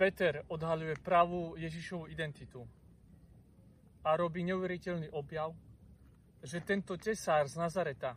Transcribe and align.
Peter 0.00 0.40
odhaľuje 0.48 0.96
pravú 1.04 1.60
Ježišovu 1.60 2.08
identitu 2.08 2.64
a 4.00 4.16
robí 4.16 4.40
neuveriteľný 4.48 5.12
objav, 5.12 5.52
že 6.40 6.64
tento 6.64 6.96
tesár 6.96 7.44
z 7.44 7.60
Nazareta 7.60 8.16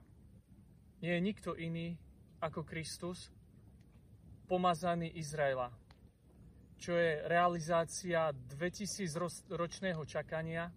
nie 1.04 1.12
je 1.12 1.20
nikto 1.20 1.60
iný 1.60 2.00
ako 2.40 2.64
Kristus, 2.64 3.28
pomazaný 4.48 5.12
Izraela, 5.20 5.76
čo 6.80 6.96
je 6.96 7.20
realizácia 7.28 8.32
2000 8.32 9.52
ročného 9.52 10.08
čakania 10.08 10.72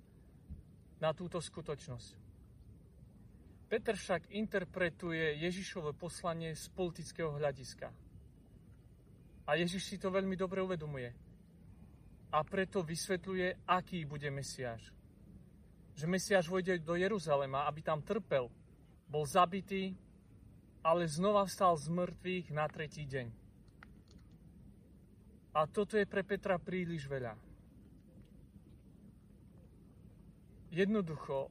na 0.98 1.14
túto 1.14 1.38
skutočnosť. 1.38 2.10
Peter 3.70 3.94
však 3.94 4.34
interpretuje 4.34 5.38
Ježišové 5.38 5.94
poslanie 5.94 6.58
z 6.58 6.66
politického 6.74 7.38
hľadiska. 7.38 8.05
A 9.46 9.54
Ježiš 9.54 9.86
si 9.86 9.96
to 9.96 10.10
veľmi 10.10 10.34
dobre 10.34 10.58
uvedomuje. 10.58 11.14
A 12.34 12.42
preto 12.42 12.82
vysvetľuje, 12.82 13.70
aký 13.70 14.02
bude 14.02 14.26
Mesiáš. 14.34 14.90
Že 15.94 16.10
Mesiáš 16.10 16.50
vojde 16.50 16.82
do 16.82 16.98
Jeruzalema, 16.98 17.64
aby 17.70 17.80
tam 17.80 18.02
trpel, 18.02 18.50
bol 19.06 19.24
zabitý, 19.24 19.94
ale 20.82 21.06
znova 21.06 21.46
vstal 21.46 21.78
z 21.78 21.86
mŕtvych 21.88 22.46
na 22.50 22.66
tretí 22.66 23.06
deň. 23.06 23.26
A 25.56 25.64
toto 25.70 25.96
je 25.96 26.04
pre 26.04 26.26
Petra 26.26 26.58
príliš 26.60 27.08
veľa. 27.08 27.32
Jednoducho, 30.74 31.48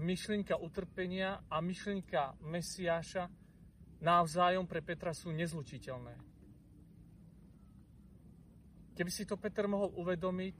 myšlienka 0.00 0.58
utrpenia 0.58 1.44
a 1.46 1.60
myšlienka 1.62 2.34
Mesiáša 2.42 3.30
navzájom 4.02 4.66
pre 4.66 4.82
Petra 4.82 5.14
sú 5.14 5.30
nezlučiteľné. 5.30 6.31
Keby 8.92 9.10
si 9.10 9.24
to 9.24 9.40
Peter 9.40 9.64
mohol 9.64 9.88
uvedomiť, 9.96 10.56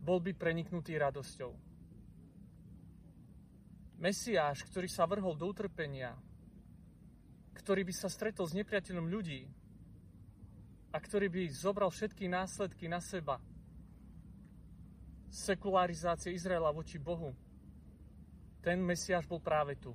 bol 0.00 0.22
by 0.24 0.32
preniknutý 0.32 0.96
radosťou. 0.96 1.52
Mesiáš, 3.98 4.62
ktorý 4.70 4.86
sa 4.86 5.10
vrhol 5.10 5.34
do 5.34 5.50
utrpenia, 5.50 6.14
ktorý 7.58 7.82
by 7.82 7.92
sa 7.92 8.08
stretol 8.08 8.46
s 8.46 8.54
nepriateľom 8.54 9.10
ľudí 9.10 9.42
a 10.94 10.96
ktorý 10.96 11.28
by 11.28 11.42
zobral 11.50 11.90
všetky 11.90 12.30
následky 12.30 12.86
na 12.86 13.02
seba, 13.02 13.42
sekularizácie 15.28 16.32
Izraela 16.32 16.72
voči 16.72 16.96
Bohu, 16.96 17.34
ten 18.64 18.80
Mesiáš 18.80 19.28
bol 19.28 19.42
práve 19.42 19.76
tu. 19.76 19.92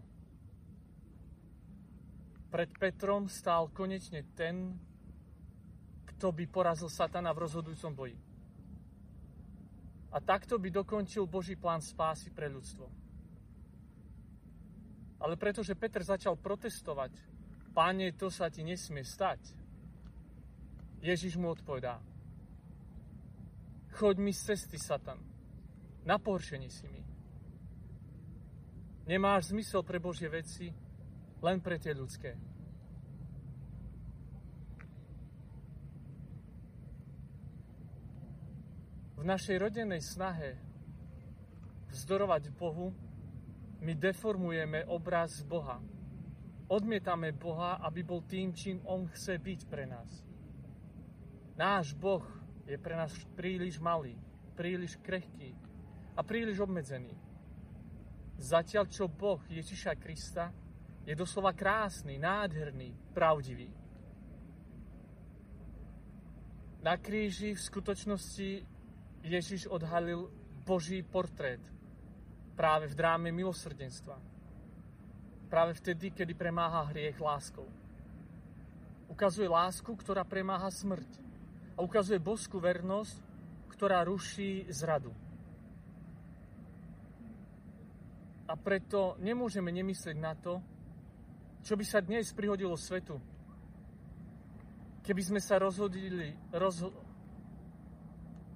Pred 2.54 2.70
Petrom 2.78 3.26
stál 3.26 3.72
konečne 3.74 4.22
ten, 4.38 4.78
kto 6.24 6.32
by 6.32 6.48
porazil 6.48 6.88
Satana 6.88 7.36
v 7.36 7.44
rozhodujúcom 7.44 7.92
boji. 8.00 8.16
A 10.16 10.24
takto 10.24 10.56
by 10.56 10.72
dokončil 10.72 11.28
Boží 11.28 11.60
plán 11.60 11.84
spásy 11.84 12.32
pre 12.32 12.48
ľudstvo. 12.48 12.88
Ale 15.20 15.36
pretože 15.36 15.76
Peter 15.76 16.00
začal 16.00 16.40
protestovať, 16.40 17.12
Pane, 17.76 18.16
to 18.16 18.32
sa 18.32 18.48
ti 18.48 18.64
nesmie 18.64 19.04
stať, 19.04 19.52
Ježiš 21.04 21.36
mu 21.36 21.52
odpovedá, 21.52 22.00
choď 24.00 24.16
mi 24.24 24.32
z 24.32 24.56
cesty, 24.56 24.80
Satan, 24.80 25.20
na 26.08 26.16
pohoršenie 26.24 26.72
si 26.72 26.88
mi. 26.88 27.04
Nemáš 29.12 29.52
zmysel 29.52 29.84
pre 29.84 30.00
Božie 30.00 30.32
veci, 30.32 30.72
len 31.44 31.60
pre 31.60 31.76
tie 31.84 31.92
ľudské. 31.92 32.53
V 39.24 39.32
našej 39.32 39.56
rodenej 39.56 40.04
snahe 40.04 40.60
vzdorovať 41.96 42.52
Bohu, 42.60 42.92
my 43.80 43.96
deformujeme 43.96 44.84
obraz 44.92 45.40
Boha. 45.48 45.80
Odmietame 46.68 47.32
Boha, 47.32 47.80
aby 47.88 48.04
bol 48.04 48.28
tým, 48.28 48.52
čím 48.52 48.84
On 48.84 49.08
chce 49.08 49.40
byť 49.40 49.60
pre 49.72 49.88
nás. 49.88 50.12
Náš 51.56 51.96
Boh 51.96 52.20
je 52.68 52.76
pre 52.76 53.00
nás 53.00 53.16
príliš 53.32 53.80
malý, 53.80 54.20
príliš 54.60 55.00
krehký 55.00 55.56
a 56.16 56.20
príliš 56.20 56.60
obmedzený. 56.60 57.16
Zatiaľ, 58.44 58.92
čo 58.92 59.08
Boh 59.08 59.40
Ježiša 59.48 60.04
Krista 60.04 60.52
je 61.08 61.16
doslova 61.16 61.56
krásny, 61.56 62.20
nádherný, 62.20 63.16
pravdivý. 63.16 63.72
Na 66.84 67.00
kríži 67.00 67.56
v 67.56 67.64
skutočnosti 67.64 68.73
Ježiš 69.24 69.72
odhalil 69.72 70.28
Boží 70.68 71.00
portrét 71.00 71.64
práve 72.60 72.92
v 72.92 72.98
dráme 73.00 73.32
milosrdenstva. 73.32 74.20
Práve 75.48 75.74
vtedy, 75.80 76.12
kedy 76.12 76.36
premáha 76.36 76.92
hriech 76.92 77.16
láskou. 77.20 77.66
Ukazuje 79.08 79.48
lásku, 79.48 79.90
ktorá 79.96 80.28
premáha 80.28 80.68
smrť. 80.68 81.08
A 81.78 81.82
ukazuje 81.82 82.20
boskú 82.20 82.60
vernosť, 82.60 83.16
ktorá 83.72 84.04
ruší 84.06 84.68
zradu. 84.70 85.14
A 88.50 88.54
preto 88.60 89.16
nemôžeme 89.24 89.72
nemyslieť 89.72 90.18
na 90.20 90.36
to, 90.36 90.60
čo 91.64 91.80
by 91.80 91.86
sa 91.88 92.04
dnes 92.04 92.36
prihodilo 92.36 92.76
svetu. 92.76 93.18
Keby 95.04 95.22
sme 95.24 95.40
sa 95.40 95.58
rozhodili, 95.58 96.36
rozho- 96.52 97.13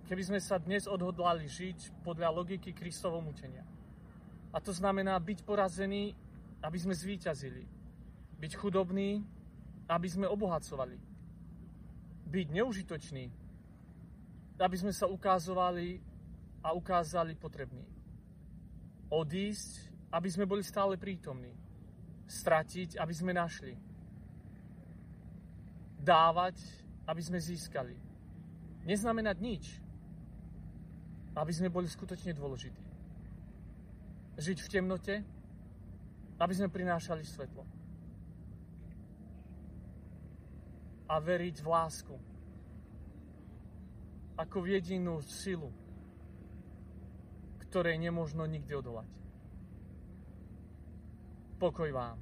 keby 0.07 0.23
sme 0.23 0.39
sa 0.39 0.57
dnes 0.57 0.87
odhodlali 0.87 1.45
žiť 1.45 2.03
podľa 2.03 2.31
logiky 2.31 2.71
Kristovho 2.71 3.19
mučenia. 3.19 3.63
A 4.55 4.57
to 4.63 4.71
znamená 4.71 5.19
byť 5.19 5.43
porazený, 5.43 6.15
aby 6.63 6.77
sme 6.79 6.95
zvíťazili. 6.95 7.67
Byť 8.39 8.51
chudobný, 8.55 9.21
aby 9.91 10.07
sme 10.07 10.25
obohacovali. 10.25 10.97
Byť 12.27 12.47
neužitočný, 12.55 13.25
aby 14.57 14.75
sme 14.79 14.95
sa 14.95 15.05
ukázovali 15.11 15.99
a 16.63 16.73
ukázali 16.73 17.35
potrební 17.35 17.97
odísť, 19.09 19.91
aby 20.11 20.29
sme 20.31 20.47
boli 20.47 20.63
stále 20.63 20.99
prítomní. 20.99 21.51
Stratiť, 22.27 22.99
aby 22.99 23.13
sme 23.15 23.31
našli. 23.31 23.75
Dávať, 25.99 26.59
aby 27.07 27.21
sme 27.23 27.39
získali. 27.39 27.95
Neznamenať 28.83 29.37
nič, 29.39 29.63
aby 31.37 31.53
sme 31.53 31.69
boli 31.69 31.85
skutočne 31.85 32.33
dôležití. 32.33 32.83
Žiť 34.41 34.57
v 34.65 34.71
temnote, 34.73 35.15
aby 36.37 36.53
sme 36.53 36.73
prinášali 36.73 37.21
svetlo. 37.21 37.61
A 41.07 41.15
veriť 41.21 41.61
v 41.61 41.67
lásku. 41.69 42.15
Ako 44.37 44.57
v 44.61 44.77
jedinú 44.77 45.21
silu, 45.25 45.73
ktorej 47.65 47.97
nemožno 47.97 48.45
nikdy 48.45 48.73
odolať. 48.77 49.09
Pokoj 51.57 51.89
vám. 51.89 52.21